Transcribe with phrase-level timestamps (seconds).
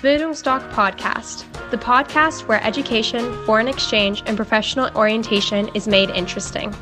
[0.00, 6.74] Bildungsdoc Podcast, the podcast where education, foreign exchange, and professional orientation is made interesting.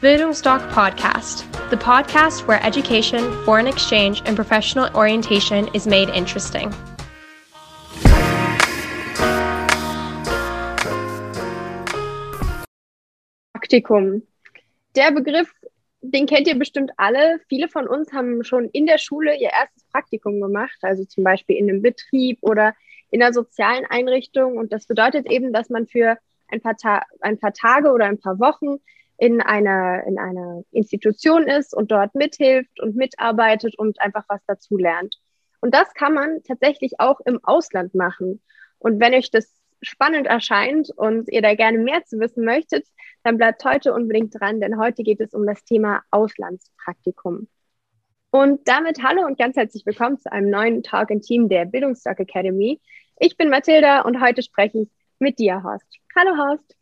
[0.00, 6.72] Bildungsdoc Podcast, the podcast where education, foreign exchange, and professional orientation is made interesting.
[13.56, 14.22] Praktikum.
[14.94, 15.50] Der Begriff
[16.02, 17.40] den kennt ihr bestimmt alle.
[17.48, 21.56] Viele von uns haben schon in der Schule ihr erstes Praktikum gemacht, also zum Beispiel
[21.56, 22.74] in einem Betrieb oder
[23.10, 24.56] in einer sozialen Einrichtung.
[24.56, 28.18] Und das bedeutet eben, dass man für ein paar, Ta ein paar Tage oder ein
[28.18, 28.78] paar Wochen
[29.16, 35.16] in einer, in einer Institution ist und dort mithilft und mitarbeitet und einfach was dazulernt.
[35.60, 38.42] Und das kann man tatsächlich auch im Ausland machen.
[38.78, 42.86] Und wenn euch das spannend erscheint und ihr da gerne mehr zu wissen möchtet,
[43.24, 47.48] dann bleibt heute unbedingt dran, denn heute geht es um das Thema Auslandspraktikum.
[48.30, 52.20] Und damit hallo und ganz herzlich willkommen zu einem neuen Talk in Team der Bildungstalk
[52.20, 52.80] Academy.
[53.18, 55.84] Ich bin Mathilda und heute spreche ich mit dir, Horst.
[56.16, 56.76] Hallo, Horst.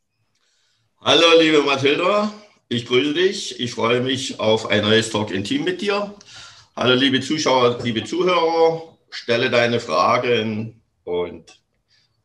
[1.01, 2.33] Hallo, liebe Mathilda.
[2.69, 3.59] Ich grüße dich.
[3.59, 6.15] Ich freue mich auf ein neues Talk in Team mit dir.
[6.77, 8.97] Hallo, liebe Zuschauer, liebe Zuhörer.
[9.11, 11.60] Stelle deine Fragen und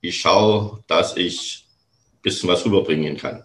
[0.07, 1.65] ich schaue, dass ich
[2.13, 3.43] ein bisschen was rüberbringen kann.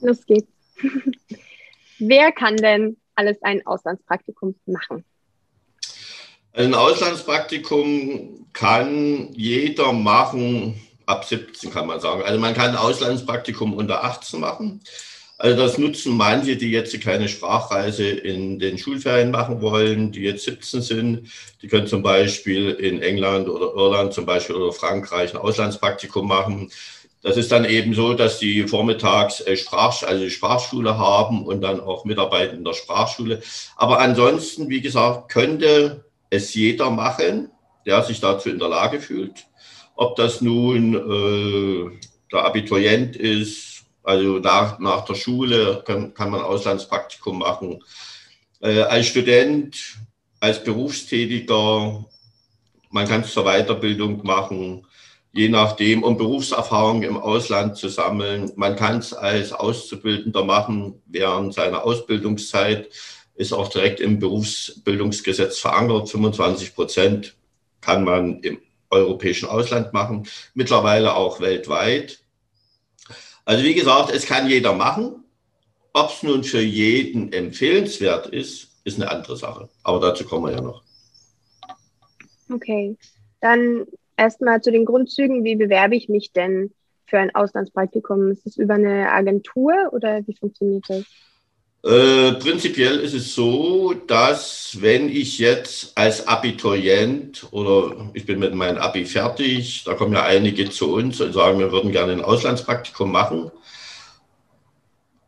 [0.00, 0.48] Los geht's.
[1.98, 5.04] Wer kann denn alles ein Auslandspraktikum machen?
[6.52, 12.22] Ein Auslandspraktikum kann jeder machen, ab 17 kann man sagen.
[12.22, 14.80] Also man kann ein Auslandspraktikum unter 18 machen.
[15.36, 20.44] Also das nutzen manche, die jetzt keine Sprachreise in den Schulferien machen wollen, die jetzt
[20.44, 21.28] 17 sind.
[21.60, 26.70] Die können zum Beispiel in England oder Irland zum Beispiel oder Frankreich ein Auslandspraktikum machen.
[27.22, 31.80] Das ist dann eben so, dass die vormittags äh, Sprach, also Sprachschule haben und dann
[31.80, 33.42] auch mitarbeiten in der Sprachschule.
[33.76, 37.50] Aber ansonsten, wie gesagt, könnte es jeder machen,
[37.86, 39.46] der sich dazu in der Lage fühlt.
[39.96, 41.98] Ob das nun äh,
[42.30, 43.73] der Abiturient ist,
[44.04, 47.82] also nach, nach der Schule kann, kann man Auslandspraktikum machen.
[48.60, 49.96] Äh, als Student,
[50.40, 52.04] als Berufstätiger,
[52.90, 54.86] man kann es zur Weiterbildung machen,
[55.32, 58.52] je nachdem, um Berufserfahrung im Ausland zu sammeln.
[58.56, 62.88] Man kann es als Auszubildender machen während seiner Ausbildungszeit,
[63.34, 66.08] ist auch direkt im Berufsbildungsgesetz verankert.
[66.08, 67.36] 25 Prozent
[67.80, 68.60] kann man im
[68.90, 72.23] europäischen Ausland machen, mittlerweile auch weltweit.
[73.44, 75.24] Also wie gesagt, es kann jeder machen.
[75.92, 79.68] Ob es nun für jeden empfehlenswert ist, ist eine andere Sache.
[79.82, 80.82] Aber dazu kommen wir ja noch.
[82.52, 82.96] Okay,
[83.40, 85.44] dann erstmal zu den Grundzügen.
[85.44, 86.72] Wie bewerbe ich mich denn
[87.06, 88.30] für ein Auslandspraktikum?
[88.30, 91.04] Ist es über eine Agentur oder wie funktioniert das?
[91.84, 98.54] Äh, prinzipiell ist es so, dass wenn ich jetzt als Abiturient oder ich bin mit
[98.54, 102.24] meinem Abi fertig, da kommen ja einige zu uns und sagen, wir würden gerne ein
[102.24, 103.50] Auslandspraktikum machen.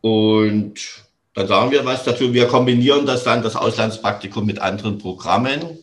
[0.01, 2.33] Und dann sagen wir was dazu.
[2.33, 5.79] Wir kombinieren das dann, das Auslandspraktikum mit anderen Programmen,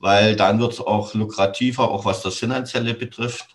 [0.00, 3.46] weil dann wird es auch lukrativer, auch was das Finanzielle betrifft.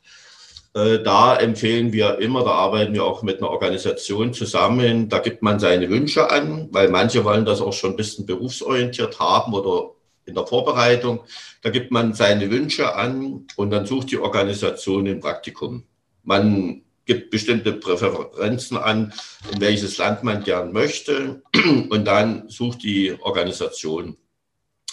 [0.73, 5.44] Äh, da empfehlen wir immer, da arbeiten wir auch mit einer Organisation zusammen, da gibt
[5.44, 9.91] man seine Wünsche an, weil manche wollen das auch schon ein bisschen berufsorientiert haben oder
[10.25, 11.22] in der Vorbereitung.
[11.61, 15.84] Da gibt man seine Wünsche an und dann sucht die Organisation ein Praktikum.
[16.23, 19.13] Man gibt bestimmte Präferenzen an,
[19.51, 21.44] in welches Land man gern möchte
[21.90, 24.17] und dann sucht die Organisation.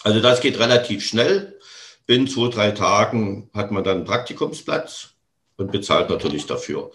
[0.02, 1.58] Also das geht relativ schnell.
[2.06, 5.09] Binnen zwei, drei Tagen hat man dann einen Praktikumsplatz
[5.60, 6.90] und bezahlt natürlich dafür.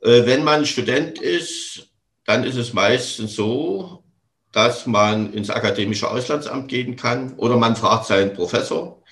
[0.00, 1.88] Äh, wenn man Student ist,
[2.24, 4.04] dann ist es meistens so,
[4.52, 9.02] dass man ins akademische Auslandsamt gehen kann oder man fragt seinen Professor,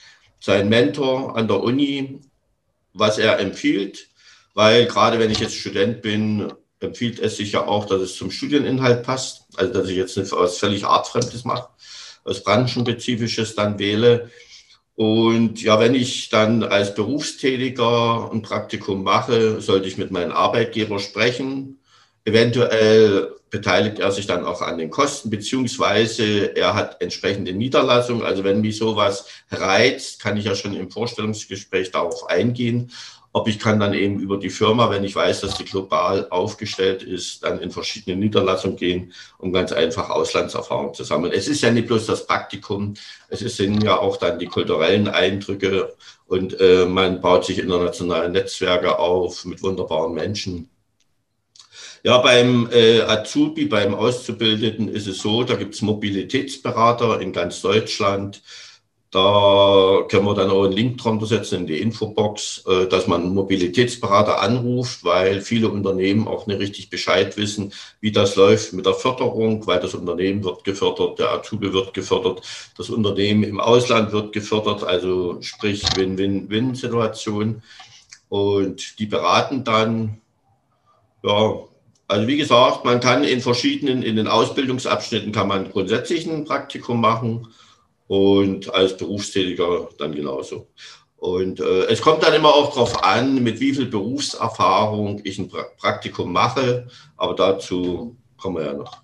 [0.41, 2.21] seinen Mentor an der Uni,
[2.95, 4.09] was er empfiehlt,
[4.55, 8.31] weil gerade wenn ich jetzt Student bin, empfiehlt es sich ja auch, dass es zum
[8.31, 11.69] Studieninhalt passt, also dass ich jetzt nicht was völlig artfremdes mache,
[12.25, 14.31] was branchenspezifisches dann wähle.
[14.97, 21.01] Und ja, wenn ich dann als Berufstätiger ein Praktikum mache, sollte ich mit meinem Arbeitgeber
[21.01, 21.81] sprechen.
[22.25, 28.25] Eventuell beteiligt er sich dann auch an den Kosten, beziehungsweise er hat entsprechende Niederlassung.
[28.25, 32.91] Also wenn mich sowas reizt, kann ich ja schon im Vorstellungsgespräch darauf eingehen
[33.35, 37.03] ob ich kann dann eben über die Firma, wenn ich weiß, dass die global aufgestellt
[37.03, 41.33] ist, dann in verschiedene Niederlassungen gehen, um ganz einfach Auslandserfahrung zu sammeln.
[41.33, 42.95] Es ist ja nicht bloß das Praktikum,
[43.29, 45.97] es sind ja auch dann die kulturellen Eindrücke
[46.27, 50.71] und äh, man baut sich internationale Netzwerke auf mit wunderbaren Menschen.
[52.05, 57.63] Ja, beim äh, Azubi, beim Auszubildenden ist es so, da gibt es Mobilitätsberater in ganz
[57.63, 58.43] Deutschland.
[59.15, 63.33] Da können wir dann auch einen Link drunter setzen in die Infobox, äh, dass man
[63.33, 68.95] Mobilitätsberater anruft, weil viele Unternehmen auch nicht richtig Bescheid wissen, wie das läuft mit der
[68.95, 72.43] Förderung, weil das Unternehmen wird gefördert, der Azubi wird gefördert,
[72.77, 77.63] das Unternehmen im Ausland wird gefördert, also sprich Win-Win-Win-Situation.
[78.29, 80.19] Und die beraten dann,
[81.23, 81.55] ja,
[82.09, 87.01] also wie gesagt, man kann in verschiedenen, in den Ausbildungsabschnitten kann man grundsätzlich ein Praktikum
[87.01, 87.47] machen
[88.07, 90.69] und als Berufstätiger dann genauso.
[91.17, 95.51] Und äh, es kommt dann immer auch darauf an, mit wie viel Berufserfahrung ich ein
[95.79, 96.87] Praktikum mache,
[97.17, 99.03] aber dazu kommen wir ja noch.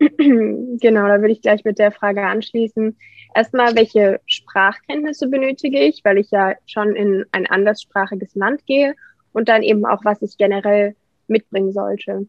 [0.80, 2.96] Genau, da würde ich gleich mit der Frage anschließen.
[3.34, 8.94] Erstmal, welche Sprachkenntnisse benötige ich, weil ich ja schon in ein anderssprachiges Land gehe
[9.32, 10.94] und dann eben auch, was ich generell
[11.26, 12.26] mitbringen sollte.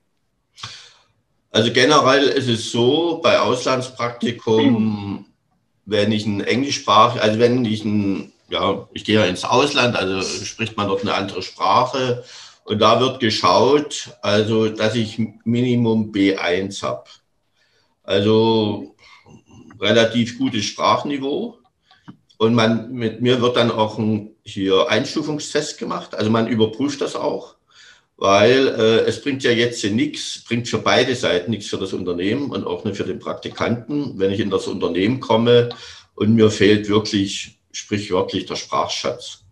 [1.51, 5.25] Also generell ist es so, bei Auslandspraktikum
[5.89, 10.21] wenn ich ein Englischsprach, also wenn ich ein, ja, ich gehe ja ins Ausland, also
[10.21, 12.23] spricht man dort eine andere Sprache
[12.63, 17.05] und da wird geschaut, also dass ich Minimum B1 habe.
[18.03, 18.95] Also
[19.79, 21.57] relativ gutes Sprachniveau.
[22.37, 26.15] Und man, mit mir wird dann auch ein hier Einstufungstest gemacht.
[26.15, 27.55] Also man überprüft das auch
[28.19, 32.51] weil äh, es bringt ja jetzt nichts, bringt für beide Seiten nichts für das Unternehmen
[32.51, 35.69] und auch nicht für den Praktikanten, wenn ich in das Unternehmen komme
[36.15, 39.45] und mir fehlt wirklich sprichwörtlich der Sprachschatz.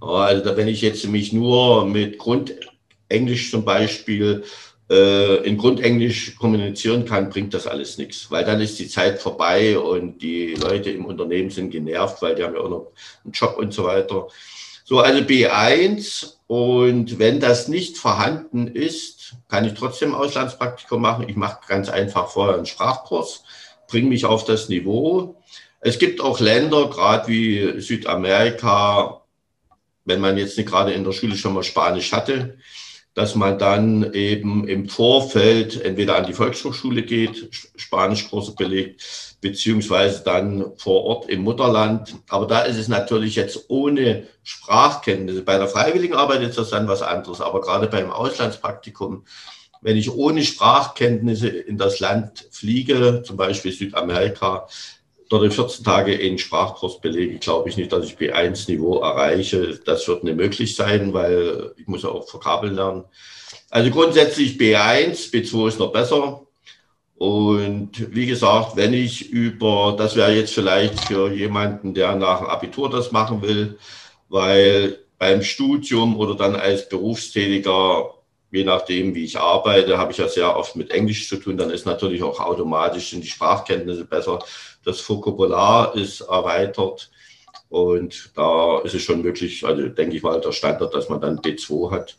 [0.00, 4.44] Ja, also wenn ich jetzt mich nur mit Grundenglisch zum Beispiel
[4.88, 9.76] äh, in Grundenglisch kommunizieren kann, bringt das alles nichts, weil dann ist die Zeit vorbei
[9.76, 12.92] und die Leute im Unternehmen sind genervt, weil die haben ja auch noch
[13.24, 14.28] einen Job und so weiter.
[14.84, 21.26] So, also B1 und wenn das nicht vorhanden ist, kann ich trotzdem Auslandspraktikum machen.
[21.26, 23.42] Ich mache ganz einfach vorher einen Sprachkurs,
[23.88, 25.40] bringe mich auf das Niveau.
[25.80, 29.22] Es gibt auch Länder, gerade wie Südamerika,
[30.04, 32.58] wenn man jetzt nicht gerade in der Schule schon mal Spanisch hatte,
[33.14, 40.72] dass man dann eben im Vorfeld entweder an die Volkshochschule geht, Spanischkurse belegt, beziehungsweise dann
[40.76, 42.14] vor Ort im Mutterland.
[42.28, 45.42] Aber da ist es natürlich jetzt ohne Sprachkenntnisse.
[45.42, 47.42] Bei der Freiwilligenarbeit ist das dann was anderes.
[47.42, 49.24] Aber gerade beim Auslandspraktikum,
[49.82, 54.68] wenn ich ohne Sprachkenntnisse in das Land fliege, zum Beispiel Südamerika,
[55.32, 59.80] dort in 14 Tage in Sprachkurs belege, glaube ich nicht, dass ich B1-Niveau erreiche.
[59.84, 63.04] Das wird nicht möglich sein, weil ich muss ja auch verkabeln lernen.
[63.70, 66.42] Also grundsätzlich B1, B2 ist noch besser.
[67.14, 72.48] Und wie gesagt, wenn ich über, das wäre jetzt vielleicht für jemanden, der nach dem
[72.48, 73.78] Abitur das machen will,
[74.28, 78.10] weil beim Studium oder dann als Berufstätiger
[78.52, 81.56] je nachdem, wie ich arbeite, habe ich ja sehr oft mit Englisch zu tun.
[81.56, 84.38] Dann ist natürlich auch automatisch sind die Sprachkenntnisse besser.
[84.84, 87.10] Das Vokabular ist erweitert.
[87.70, 91.38] Und da ist es schon möglich, also denke ich mal, der Standard, dass man dann
[91.38, 92.16] B2 hat.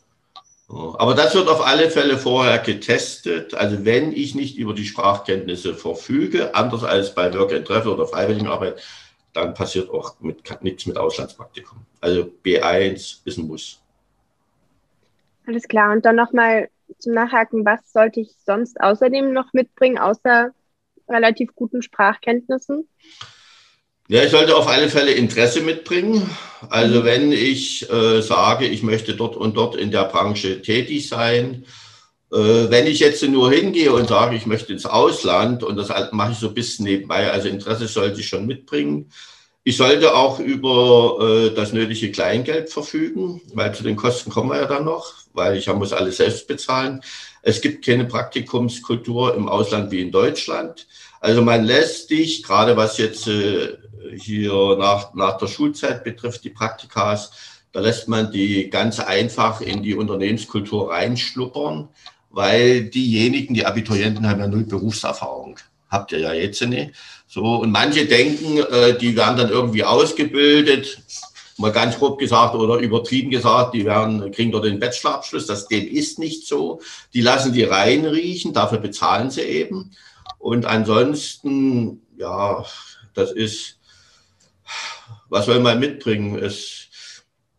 [0.68, 3.54] Aber das wird auf alle Fälle vorher getestet.
[3.54, 8.08] Also wenn ich nicht über die Sprachkenntnisse verfüge, anders als bei Work and Travel oder
[8.08, 8.82] Freiwilligenarbeit,
[9.32, 11.78] dann passiert auch mit, nichts mit Auslandspraktikum.
[12.00, 13.83] Also B1 ist ein Muss.
[15.46, 15.92] Alles klar.
[15.92, 16.68] Und dann nochmal
[16.98, 20.50] zum Nachhaken, was sollte ich sonst außerdem noch mitbringen, außer
[21.08, 22.88] relativ guten Sprachkenntnissen?
[24.08, 26.28] Ja, ich sollte auf alle Fälle Interesse mitbringen.
[26.68, 27.04] Also mhm.
[27.04, 31.64] wenn ich äh, sage, ich möchte dort und dort in der Branche tätig sein,
[32.30, 36.32] äh, wenn ich jetzt nur hingehe und sage, ich möchte ins Ausland und das mache
[36.32, 39.10] ich so ein bisschen nebenbei, also Interesse sollte ich schon mitbringen.
[39.66, 44.60] Ich sollte auch über äh, das nötige Kleingeld verfügen, weil zu den Kosten kommen wir
[44.60, 47.00] ja dann noch, weil ich muss alles selbst bezahlen.
[47.40, 50.86] Es gibt keine Praktikumskultur im Ausland wie in Deutschland.
[51.20, 53.78] Also man lässt dich, gerade was jetzt äh,
[54.18, 57.32] hier nach, nach der Schulzeit betrifft, die Praktikas,
[57.72, 61.88] da lässt man die ganz einfach in die Unternehmenskultur reinschnuppern,
[62.28, 65.58] weil diejenigen, die Abiturienten haben ja null Berufserfahrung.
[65.94, 66.90] Habt ihr ja jetzt nicht.
[67.28, 70.98] So, und manche denken, äh, die werden dann irgendwie ausgebildet,
[71.56, 75.46] mal ganz grob gesagt oder übertrieben gesagt, die werden, kriegen dort den Bachelorabschluss.
[75.46, 76.80] Das dem ist nicht so.
[77.12, 79.92] Die lassen die reinriechen, dafür bezahlen sie eben.
[80.38, 82.64] Und ansonsten, ja,
[83.14, 83.78] das ist,
[85.28, 86.36] was soll man mitbringen?
[86.42, 86.88] Es,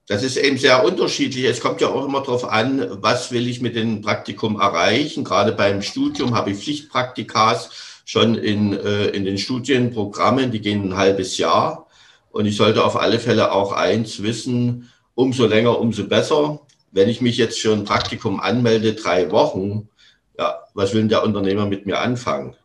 [0.07, 1.45] das ist eben sehr unterschiedlich.
[1.45, 5.23] Es kommt ja auch immer darauf an, was will ich mit dem Praktikum erreichen.
[5.23, 10.97] Gerade beim Studium habe ich Pflichtpraktikas schon in, äh, in den Studienprogrammen, die gehen ein
[10.97, 11.87] halbes Jahr.
[12.31, 16.61] Und ich sollte auf alle Fälle auch eins wissen, umso länger, umso besser.
[16.91, 19.89] Wenn ich mich jetzt für ein Praktikum anmelde, drei Wochen,
[20.37, 22.55] ja, was will denn der Unternehmer mit mir anfangen?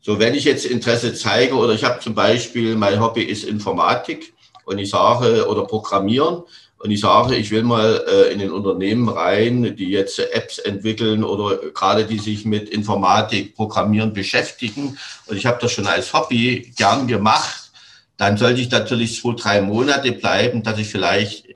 [0.00, 4.34] So, wenn ich jetzt Interesse zeige oder ich habe zum Beispiel, mein Hobby ist Informatik
[4.64, 6.44] und ich sage, oder Programmieren
[6.78, 11.24] und ich sage, ich will mal äh, in den Unternehmen rein, die jetzt Apps entwickeln
[11.24, 14.98] oder gerade die sich mit Informatik, Programmieren beschäftigen.
[15.26, 17.72] Und ich habe das schon als Hobby gern gemacht,
[18.18, 21.46] dann sollte ich natürlich zwei, drei Monate bleiben, dass ich vielleicht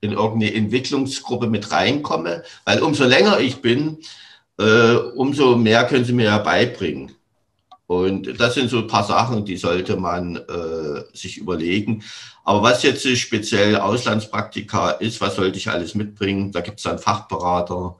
[0.00, 3.98] in irgendeine Entwicklungsgruppe mit reinkomme, weil umso länger ich bin,
[4.58, 7.12] äh, umso mehr können sie mir ja beibringen.
[7.86, 12.02] Und das sind so ein paar Sachen, die sollte man äh, sich überlegen.
[12.44, 16.50] Aber was jetzt speziell Auslandspraktika ist, was sollte ich alles mitbringen?
[16.50, 17.96] Da gibt es dann Fachberater,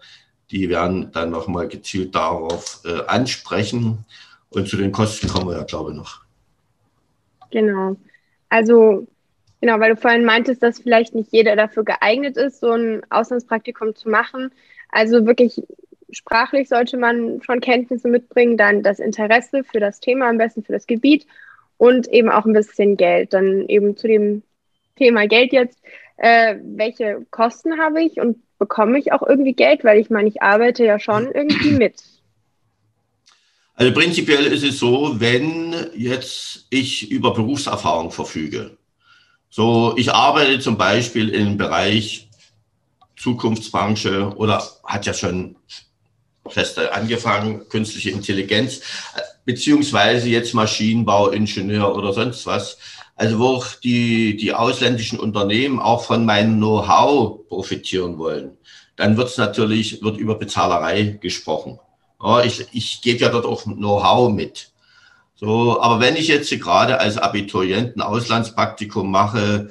[0.51, 4.05] die werden dann nochmal gezielt darauf äh, ansprechen.
[4.51, 6.21] Und zu den Kosten kommen wir ja, glaube ich, noch.
[7.51, 7.97] Genau.
[8.49, 9.07] Also,
[9.61, 13.95] genau, weil du vorhin meintest, dass vielleicht nicht jeder dafür geeignet ist, so ein Auslandspraktikum
[13.95, 14.51] zu machen.
[14.91, 15.63] Also wirklich
[16.17, 20.73] sprachlich sollte man schon Kenntnisse mitbringen, dann das Interesse für das Thema, am besten für
[20.73, 21.27] das Gebiet
[21.77, 23.35] und eben auch ein bisschen Geld.
[23.35, 24.43] Dann eben zu dem
[24.97, 25.79] Thema Geld jetzt,
[26.17, 30.41] äh, welche Kosten habe ich und bekomme ich auch irgendwie Geld, weil ich meine, ich
[30.41, 32.03] arbeite ja schon irgendwie mit.
[33.75, 38.79] Also prinzipiell ist es so, wenn jetzt ich über Berufserfahrung verfüge.
[39.51, 42.27] So, ich arbeite zum Beispiel im Bereich
[43.17, 45.57] Zukunftsbranche oder hat ja schon
[46.51, 48.81] fest angefangen, künstliche Intelligenz,
[49.45, 52.79] beziehungsweise jetzt Maschinenbau, Ingenieur oder sonst was.
[53.15, 58.59] Also wo die, die ausländischen Unternehmen auch von meinem Know-how profitieren wollen,
[58.97, 61.79] dann wird es natürlich, wird über Bezahlerei gesprochen.
[62.23, 64.71] Ja, ich, ich gebe ja dort auch Know-how mit.
[65.35, 69.71] So, aber wenn ich jetzt gerade als Abiturient ein Auslandspraktikum mache,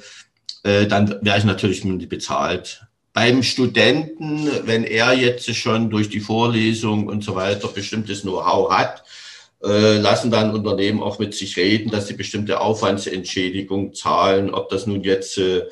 [0.62, 2.85] äh, dann werde ich natürlich bezahlt
[3.16, 9.04] beim Studenten, wenn er jetzt schon durch die Vorlesung und so weiter bestimmtes Know-how hat,
[9.64, 14.86] äh, lassen dann Unternehmen auch mit sich reden, dass sie bestimmte Aufwandsentschädigung zahlen, ob das
[14.86, 15.62] nun jetzt äh,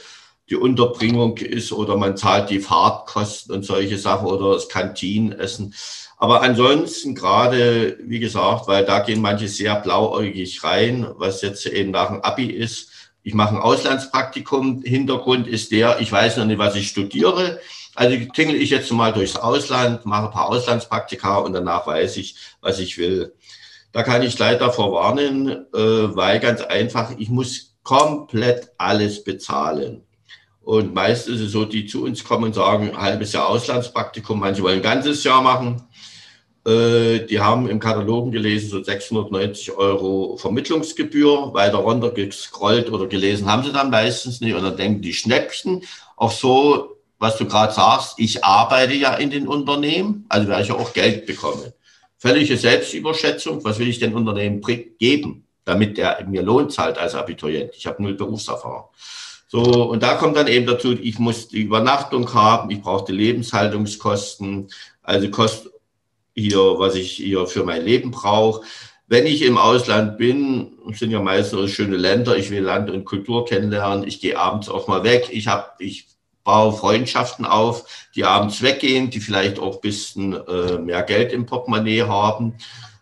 [0.49, 5.75] die Unterbringung ist oder man zahlt die Fahrtkosten und solche Sachen oder das Kantinenessen.
[6.17, 11.91] Aber ansonsten gerade, wie gesagt, weil da gehen manche sehr blauäugig rein, was jetzt eben
[11.91, 12.89] nach dem Abi ist,
[13.25, 14.83] ich mache ein Auslandspraktikum.
[14.83, 17.59] Hintergrund ist der, ich weiß noch nicht, was ich studiere.
[17.95, 22.37] Also tingle ich jetzt mal durchs Ausland, mache ein paar Auslandspraktika und danach weiß ich,
[22.61, 23.35] was ich will.
[23.93, 30.03] Da kann ich leider vorwarnen, äh, weil ganz einfach, ich muss komplett alles bezahlen.
[30.61, 34.41] Und meist ist es so, die zu uns kommen und sagen, ein halbes Jahr Auslandspraktikum,
[34.41, 35.87] manche wollen ein ganzes Jahr machen.
[36.67, 41.53] Äh, die haben im Katalogen gelesen, so 690 Euro Vermittlungsgebühr.
[41.53, 44.55] Weiter runter gescrollt oder gelesen haben sie dann meistens nicht.
[44.55, 45.83] Und dann denken die Schnäppchen.
[46.17, 50.69] Auch so, was du gerade sagst, ich arbeite ja in den Unternehmen, also werde ich
[50.69, 51.73] ja auch Geld bekommen.
[52.17, 53.63] Völlige Selbstüberschätzung.
[53.65, 54.63] Was will ich den Unternehmen
[54.99, 57.73] geben, damit der mir Lohn zahlt als Abiturient?
[57.77, 58.85] Ich habe null Berufserfahrung.
[59.49, 63.13] So, und da kommt dann eben dazu, ich muss die Übernachtung haben, ich brauche die
[63.13, 64.69] Lebenshaltungskosten,
[65.03, 65.71] also Kost,
[66.35, 68.63] hier, was ich hier für mein Leben brauche.
[69.07, 73.45] Wenn ich im Ausland bin, sind ja meistens schöne Länder, ich will Land und Kultur
[73.45, 76.07] kennenlernen, ich gehe abends auch mal weg, ich habe, ich
[76.43, 81.47] baue Freundschaften auf, die abends weggehen, die vielleicht auch ein bisschen äh, mehr Geld im
[81.47, 82.55] Portemonnaie haben.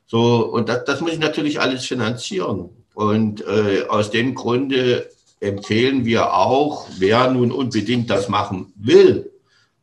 [0.06, 2.70] So, und das, das muss ich natürlich alles finanzieren.
[2.94, 5.08] Und äh, aus dem Grunde
[5.40, 9.31] empfehlen wir auch, wer nun unbedingt das machen will,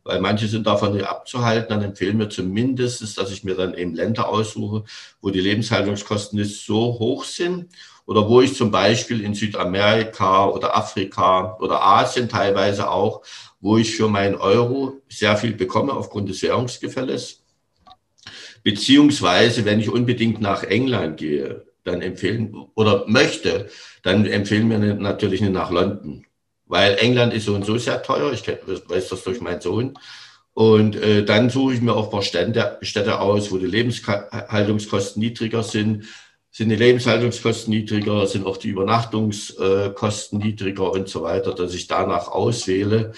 [0.10, 3.94] weil manche sind davon nicht abzuhalten, dann empfehlen wir zumindest, dass ich mir dann eben
[3.94, 4.84] Länder aussuche,
[5.22, 7.68] wo die Lebenshaltungskosten nicht so hoch sind.
[8.08, 13.22] Oder wo ich zum Beispiel in Südamerika oder Afrika oder Asien teilweise auch,
[13.62, 17.44] wo ich für meinen Euro sehr viel bekomme aufgrund des Währungsgefälles.
[18.63, 23.70] Beziehungsweise, wenn ich unbedingt nach England gehe, dann empfehlen oder möchte,
[24.01, 26.25] dann empfehlen wir natürlich nicht nach London
[26.70, 28.32] weil England ist so und so sehr teuer.
[28.32, 29.98] Ich weiß das durch meinen Sohn.
[30.54, 35.20] Und äh, dann suche ich mir auch ein paar Städte, Städte aus, wo die Lebenshaltungskosten
[35.20, 36.06] niedriger sind.
[36.52, 42.28] Sind die Lebenshaltungskosten niedriger, sind auch die Übernachtungskosten niedriger und so weiter, dass ich danach
[42.28, 43.14] auswähle.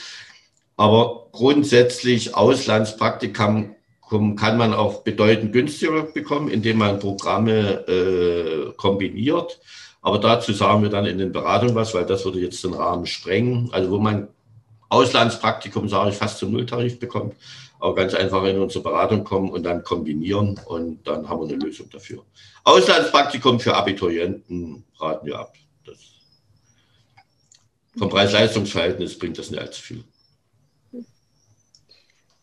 [0.78, 3.76] Aber grundsätzlich Auslandspraktikum
[4.36, 9.60] kann man auch bedeutend günstiger bekommen, indem man Programme äh, kombiniert.
[10.02, 13.06] Aber dazu sagen wir dann in den Beratungen was, weil das würde jetzt den Rahmen
[13.06, 13.70] sprengen.
[13.72, 14.28] Also wo man
[14.90, 17.36] Auslandspraktikum, sage ich, fast zum Nulltarif bekommt,
[17.80, 21.64] auch ganz einfach in unsere Beratung kommen und dann kombinieren und dann haben wir eine
[21.64, 22.24] Lösung dafür.
[22.64, 25.54] Auslandspraktikum für Abiturienten raten wir ab.
[25.86, 25.98] Das
[27.98, 30.04] vom Preis-Leistungs-Verhältnis bringt das nicht allzu viel.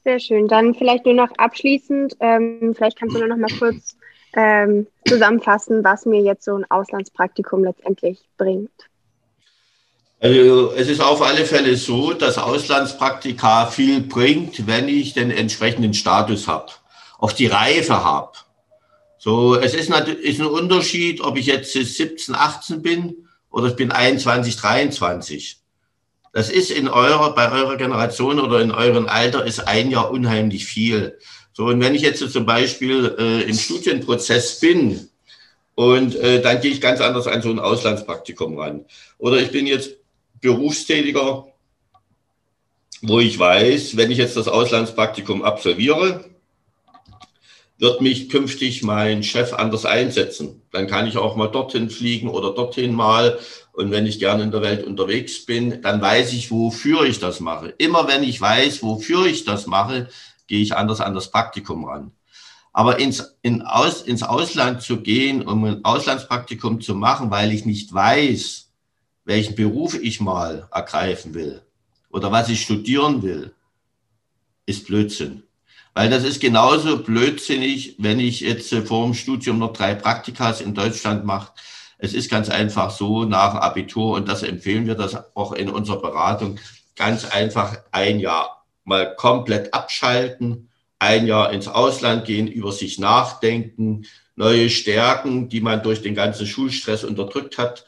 [0.04, 0.48] Sehr schön.
[0.48, 3.97] Dann vielleicht nur noch abschließend, ähm, vielleicht kannst du nur noch mal kurz
[4.34, 8.70] ähm, zusammenfassen, was mir jetzt so ein Auslandspraktikum letztendlich bringt.
[10.20, 15.94] Also es ist auf alle Fälle so, dass Auslandspraktika viel bringt, wenn ich den entsprechenden
[15.94, 16.72] Status habe,
[17.18, 18.32] auch die Reife habe.
[19.18, 23.92] So, es ist, ist ein Unterschied, ob ich jetzt 17, 18 bin oder ich bin
[23.92, 25.58] 21, 23.
[26.32, 30.66] Das ist in eurer, bei eurer Generation oder in eurem Alter ist ein Jahr unheimlich
[30.66, 31.18] viel.
[31.58, 35.08] So, und wenn ich jetzt zum Beispiel äh, im Studienprozess bin
[35.74, 38.84] und äh, dann gehe ich ganz anders an so ein Auslandspraktikum ran.
[39.18, 39.96] Oder ich bin jetzt
[40.40, 41.48] Berufstätiger,
[43.02, 46.26] wo ich weiß, wenn ich jetzt das Auslandspraktikum absolviere,
[47.78, 50.62] wird mich künftig mein Chef anders einsetzen.
[50.70, 53.36] Dann kann ich auch mal dorthin fliegen oder dorthin mal.
[53.72, 57.40] Und wenn ich gerne in der Welt unterwegs bin, dann weiß ich, wofür ich das
[57.40, 57.74] mache.
[57.78, 60.08] Immer wenn ich weiß, wofür ich das mache,
[60.48, 62.10] gehe ich anders an das Praktikum ran.
[62.72, 67.64] Aber ins, in Aus, ins Ausland zu gehen, um ein Auslandspraktikum zu machen, weil ich
[67.64, 68.70] nicht weiß,
[69.24, 71.62] welchen Beruf ich mal ergreifen will
[72.10, 73.54] oder was ich studieren will,
[74.66, 75.42] ist Blödsinn.
[75.94, 80.60] Weil das ist genauso blödsinnig, wenn ich jetzt äh, vor dem Studium noch drei Praktikas
[80.60, 81.52] in Deutschland mache.
[81.98, 86.00] Es ist ganz einfach so nach Abitur, und das empfehlen wir das auch in unserer
[86.00, 86.60] Beratung,
[86.94, 88.57] ganz einfach ein Jahr
[88.88, 90.68] mal komplett abschalten,
[90.98, 96.46] ein Jahr ins Ausland gehen, über sich nachdenken, neue Stärken, die man durch den ganzen
[96.46, 97.86] Schulstress unterdrückt hat,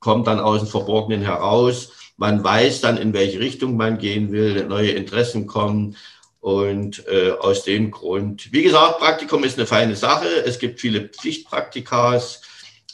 [0.00, 1.92] kommt dann aus dem Verborgenen heraus.
[2.16, 5.96] Man weiß dann, in welche Richtung man gehen will, neue Interessen kommen,
[6.42, 10.26] und äh, aus dem Grund, wie gesagt, Praktikum ist eine feine Sache.
[10.44, 12.42] Es gibt viele Pflichtpraktikas,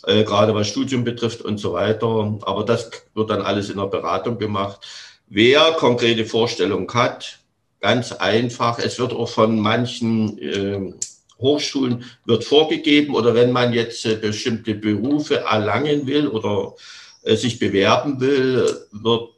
[0.05, 2.39] äh, gerade was Studium betrifft und so weiter.
[2.43, 4.87] Aber das wird dann alles in der Beratung gemacht.
[5.31, 7.41] Wer konkrete Vorstellungen hat,
[7.81, 8.79] ganz einfach.
[8.79, 10.93] Es wird auch von manchen äh,
[11.39, 16.75] Hochschulen wird vorgegeben oder wenn man jetzt äh, bestimmte Berufe erlangen will oder
[17.23, 19.31] äh, sich bewerben will, wird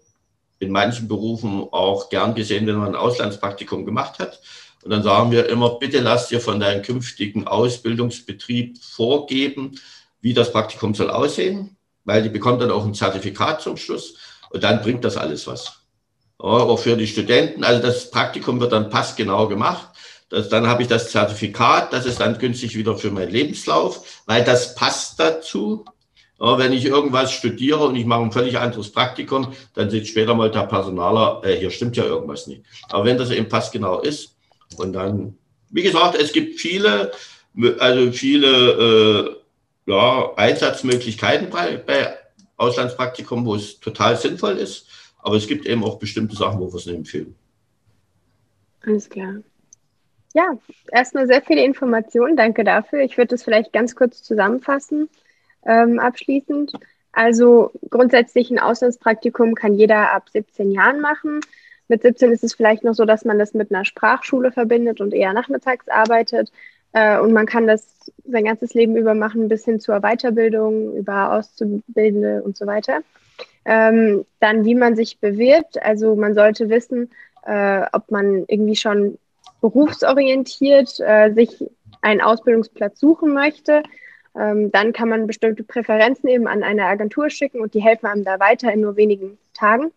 [0.60, 4.40] in manchen Berufen auch gern gesehen, wenn man ein Auslandspraktikum gemacht hat.
[4.82, 9.72] Und dann sagen wir immer, bitte lass dir von deinem künftigen Ausbildungsbetrieb vorgeben,
[10.22, 14.14] wie das Praktikum soll aussehen, weil die bekommt dann auch ein Zertifikat zum Schluss
[14.50, 15.79] und dann bringt das alles was.
[16.40, 19.88] Auch für die Studenten, also das Praktikum wird dann passgenau gemacht.
[20.30, 24.42] Das, dann habe ich das Zertifikat, das ist dann günstig wieder für meinen Lebenslauf, weil
[24.44, 25.84] das passt dazu.
[26.40, 30.34] Ja, wenn ich irgendwas studiere und ich mache ein völlig anderes Praktikum, dann sieht später
[30.34, 32.62] mal der Personaler, äh, hier stimmt ja irgendwas nicht.
[32.88, 34.36] Aber wenn das eben passgenau ist
[34.76, 35.36] und dann,
[35.68, 37.12] wie gesagt, es gibt viele,
[37.78, 39.36] also viele
[39.86, 42.16] äh, ja, Einsatzmöglichkeiten bei, bei
[42.56, 44.86] Auslandspraktikum, wo es total sinnvoll ist.
[45.22, 47.34] Aber es gibt eben auch bestimmte Sachen, wo wir es nicht empfehlen.
[48.82, 49.36] Alles klar.
[50.32, 50.58] Ja,
[50.92, 52.36] erstmal sehr viele Informationen.
[52.36, 53.00] Danke dafür.
[53.00, 55.08] Ich würde das vielleicht ganz kurz zusammenfassen
[55.66, 56.72] ähm, abschließend.
[57.12, 61.40] Also grundsätzlich ein Auslandspraktikum kann jeder ab 17 Jahren machen.
[61.88, 65.12] Mit 17 ist es vielleicht noch so, dass man das mit einer Sprachschule verbindet und
[65.12, 66.52] eher nachmittags arbeitet.
[66.92, 71.32] Äh, und man kann das sein ganzes Leben über machen, bis hin zur Weiterbildung, über
[71.32, 73.00] Auszubildende und so weiter.
[73.64, 75.82] Ähm, dann, wie man sich bewirbt.
[75.82, 77.10] Also man sollte wissen,
[77.44, 79.18] äh, ob man irgendwie schon
[79.60, 81.64] berufsorientiert äh, sich
[82.00, 83.82] einen Ausbildungsplatz suchen möchte
[84.38, 88.24] ähm, dann kann man bestimmte Präferenzen eben an eine Agentur schicken und die helfen einem
[88.24, 89.90] da weiter in nur wenigen Tagen.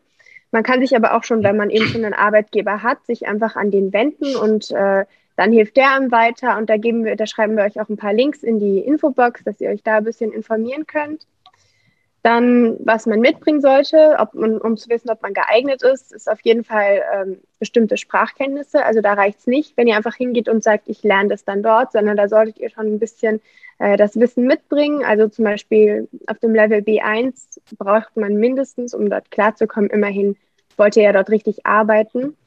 [0.52, 3.56] Man kann sich aber auch schon, wenn man eben schon einen Arbeitgeber hat, sich einfach
[3.56, 7.26] an den wenden und äh, dann hilft der einem weiter und da geben wir, da
[7.26, 10.04] schreiben wir euch auch ein paar Links in die Infobox, dass ihr euch da ein
[10.04, 11.26] bisschen informieren könnt.
[12.24, 16.30] Dann, was man mitbringen sollte, ob man, um zu wissen, ob man geeignet ist, ist
[16.30, 18.84] auf jeden Fall ähm, bestimmte Sprachkenntnisse.
[18.84, 21.62] Also da reicht es nicht, wenn ihr einfach hingeht und sagt, ich lerne das dann
[21.62, 23.42] dort, sondern da solltet ihr schon ein bisschen
[23.78, 25.04] äh, das Wissen mitbringen.
[25.04, 30.38] Also zum Beispiel auf dem Level B1 braucht man mindestens, um dort klarzukommen, immerhin
[30.78, 32.38] wollt ihr ja dort richtig arbeiten.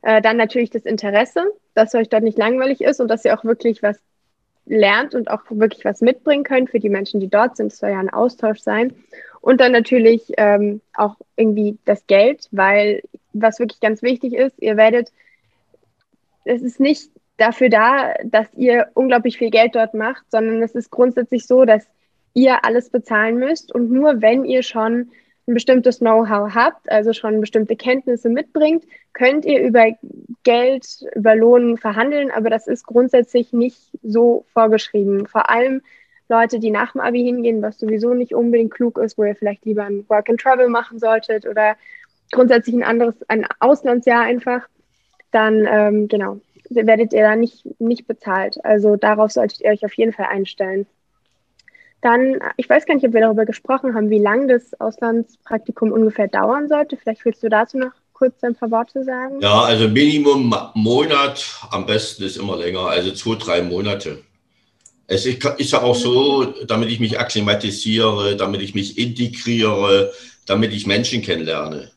[0.00, 3.44] Äh, dann natürlich das Interesse, dass euch dort nicht langweilig ist und dass ihr auch
[3.44, 4.00] wirklich was
[4.66, 7.72] lernt und auch wirklich was mitbringen könnt für die Menschen, die dort sind.
[7.72, 8.94] Es soll ja ein Austausch sein.
[9.40, 14.76] Und dann natürlich ähm, auch irgendwie das Geld, weil was wirklich ganz wichtig ist, ihr
[14.76, 15.12] werdet,
[16.44, 20.90] es ist nicht dafür da, dass ihr unglaublich viel Geld dort macht, sondern es ist
[20.90, 21.86] grundsätzlich so, dass
[22.34, 25.10] ihr alles bezahlen müsst und nur wenn ihr schon
[25.50, 29.86] ein bestimmtes Know-how habt, also schon bestimmte Kenntnisse mitbringt, könnt ihr über
[30.44, 35.26] Geld, über Lohn verhandeln, aber das ist grundsätzlich nicht so vorgeschrieben.
[35.26, 35.82] Vor allem
[36.28, 39.64] Leute, die nach dem Abi hingehen, was sowieso nicht unbedingt klug ist, wo ihr vielleicht
[39.64, 41.76] lieber ein Work and Travel machen solltet oder
[42.30, 44.68] grundsätzlich ein anderes, ein Auslandsjahr einfach.
[45.32, 48.64] dann ähm, genau, werdet ihr da nicht, nicht bezahlt.
[48.64, 50.86] Also darauf solltet ihr euch auf jeden Fall einstellen.
[52.02, 56.28] Dann, ich weiß gar nicht, ob wir darüber gesprochen haben, wie lange das Auslandspraktikum ungefähr
[56.28, 56.96] dauern sollte.
[56.96, 59.40] Vielleicht willst du dazu noch kurz ein paar Worte sagen?
[59.40, 64.22] Ja, also Minimum Monat, am besten ist immer länger, also zwei, drei Monate.
[65.06, 70.12] Es ist ja auch so, damit ich mich akklimatisiere, damit ich mich integriere,
[70.46, 71.90] damit ich Menschen kennenlerne.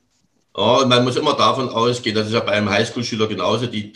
[0.58, 3.68] Ja, man muss immer davon ausgehen, das ist ja bei einem Highschool-Schüler genauso.
[3.68, 3.94] Die,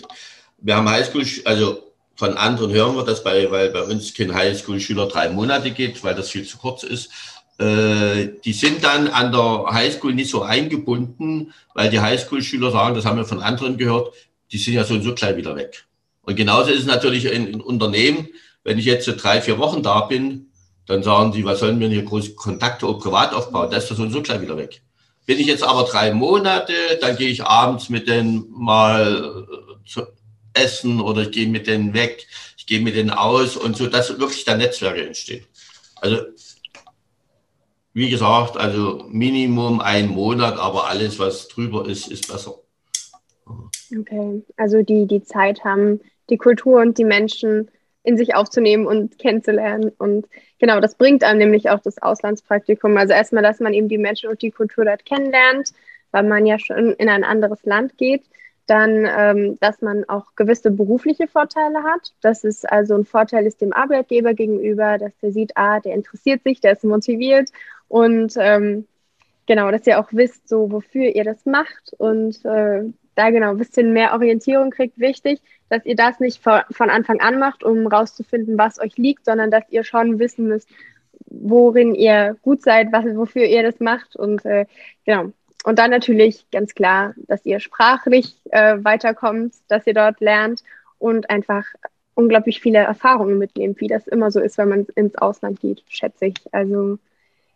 [0.60, 1.84] wir haben Highschool, also
[2.18, 6.16] von anderen hören wir das, bei, weil bei uns kein Highschool-Schüler drei Monate geht, weil
[6.16, 7.12] das viel zu kurz ist.
[7.60, 13.06] Äh, die sind dann an der Highschool nicht so eingebunden, weil die Highschool-Schüler sagen, das
[13.06, 14.14] haben wir von anderen gehört,
[14.52, 15.86] die sind ja so und so gleich wieder weg.
[16.24, 18.28] Und genauso ist es natürlich in, in Unternehmen,
[18.64, 20.48] wenn ich jetzt so drei, vier Wochen da bin,
[20.88, 23.70] dann sagen die, was sollen wir hier große Kontakte auch privat aufbauen?
[23.70, 24.82] Das ist so und so gleich wieder weg.
[25.28, 29.46] Bin ich jetzt aber drei Monate, dann gehe ich abends mit denen mal
[29.86, 30.08] zu,
[30.58, 34.20] essen oder ich gehe mit denen weg, ich gehe mit denen aus und so, dass
[34.20, 35.46] wirklich da Netzwerke entstehen.
[36.02, 36.22] Also,
[37.94, 42.56] wie gesagt, also Minimum ein Monat, aber alles, was drüber ist, ist besser.
[43.98, 47.72] Okay, also die, die Zeit haben, die Kultur und die Menschen
[48.04, 49.92] in sich aufzunehmen und kennenzulernen.
[49.98, 50.28] Und
[50.60, 52.96] genau, das bringt einem nämlich auch das Auslandspraktikum.
[52.98, 55.74] Also erstmal, dass man eben die Menschen und die Kultur dort kennenlernt,
[56.12, 58.24] weil man ja schon in ein anderes Land geht
[58.68, 62.14] dann, ähm, dass man auch gewisse berufliche Vorteile hat.
[62.22, 66.44] Das ist also ein Vorteil ist dem Arbeitgeber gegenüber, dass der sieht, ah, der interessiert
[66.44, 67.50] sich, der ist motiviert
[67.88, 68.86] und ähm,
[69.48, 72.84] genau, dass ihr auch wisst, so wofür ihr das macht und äh,
[73.16, 75.00] da genau ein bisschen mehr Orientierung kriegt.
[75.00, 79.50] Wichtig, dass ihr das nicht von Anfang an macht, um rauszufinden, was euch liegt, sondern
[79.50, 80.70] dass ihr schon wissen müsst,
[81.26, 84.66] worin ihr gut seid, was, wofür ihr das macht und äh,
[85.06, 85.32] genau,
[85.68, 90.64] und dann natürlich ganz klar, dass ihr sprachlich äh, weiterkommt, dass ihr dort lernt
[90.98, 91.66] und einfach
[92.14, 96.28] unglaublich viele Erfahrungen mitnehmt, wie das immer so ist, wenn man ins Ausland geht, schätze
[96.28, 96.36] ich.
[96.54, 97.00] Also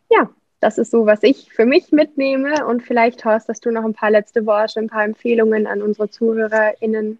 [0.09, 2.65] ja, das ist so, was ich für mich mitnehme.
[2.65, 6.09] Und vielleicht, Horst, dass du noch ein paar letzte Worte, ein paar Empfehlungen an unsere
[6.09, 7.17] ZuhörerInnen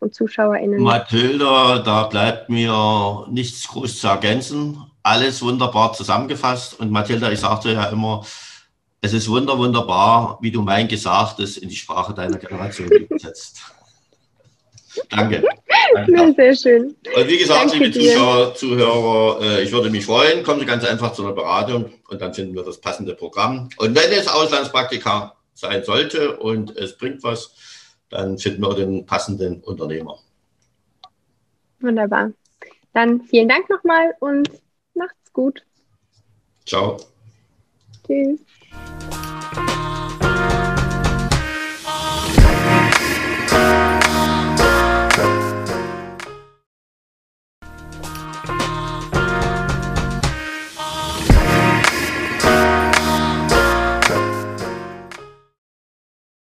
[0.00, 0.82] und ZuschauerInnen.
[0.82, 4.82] Mathilda, da bleibt mir nichts groß zu ergänzen.
[5.04, 6.80] Alles wunderbar zusammengefasst.
[6.80, 8.24] Und Mathilda, ich sagte ja immer,
[9.04, 13.60] es ist wunder, wunderbar, wie du mein Gesagtes in die Sprache deiner Generation übersetzt.
[15.10, 15.44] Danke.
[15.92, 16.32] Danke.
[16.34, 16.96] Sehr schön.
[17.14, 20.42] Und wie gesagt, Danke liebe Zuschauer, Zuhörer, äh, ich würde mich freuen.
[20.42, 23.68] Kommen Sie ganz einfach zu einer Beratung und dann finden wir das passende Programm.
[23.76, 27.54] Und wenn es Auslandspraktika sein sollte und es bringt was,
[28.08, 30.18] dann finden wir den passenden Unternehmer.
[31.80, 32.32] Wunderbar.
[32.94, 34.48] Dann vielen Dank nochmal und
[34.94, 35.62] macht's gut.
[36.64, 36.96] Ciao.
[38.06, 38.40] Tschüss.
[39.10, 39.23] Bye.